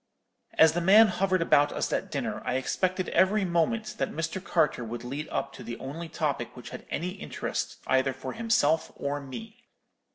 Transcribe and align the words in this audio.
"As 0.55 0.73
the 0.73 0.81
man 0.81 1.09
hovered 1.09 1.43
about 1.43 1.71
us 1.71 1.93
at 1.93 2.09
dinner, 2.09 2.41
I 2.43 2.55
expected 2.55 3.09
every 3.09 3.45
moment 3.45 3.99
that 3.99 4.09
Mr. 4.09 4.43
Carter 4.43 4.83
would 4.83 5.03
lead 5.03 5.29
up 5.29 5.53
to 5.53 5.63
the 5.63 5.77
only 5.77 6.09
topic 6.09 6.57
which 6.57 6.71
had 6.71 6.87
any 6.89 7.09
interest 7.09 7.77
either 7.85 8.11
for 8.11 8.33
himself 8.33 8.91
or 8.95 9.19
me. 9.19 9.69